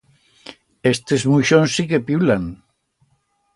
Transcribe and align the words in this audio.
Estes 0.93 1.27
muixons 1.35 1.77
sí 1.79 1.87
que 1.93 2.01
piulan. 2.09 2.51